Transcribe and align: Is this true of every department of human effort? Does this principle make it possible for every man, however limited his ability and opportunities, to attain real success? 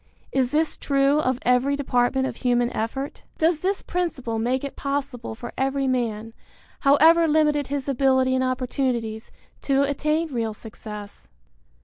Is 0.31 0.49
this 0.49 0.77
true 0.77 1.19
of 1.19 1.37
every 1.43 1.75
department 1.75 2.25
of 2.25 2.37
human 2.37 2.71
effort? 2.71 3.21
Does 3.37 3.59
this 3.59 3.83
principle 3.83 4.39
make 4.39 4.63
it 4.63 4.75
possible 4.75 5.35
for 5.35 5.53
every 5.59 5.85
man, 5.87 6.33
however 6.79 7.27
limited 7.27 7.67
his 7.67 7.87
ability 7.87 8.33
and 8.33 8.43
opportunities, 8.43 9.29
to 9.61 9.83
attain 9.83 10.33
real 10.33 10.55
success? 10.55 11.27